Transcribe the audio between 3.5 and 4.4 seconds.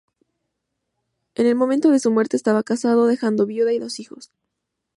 y dos hijos.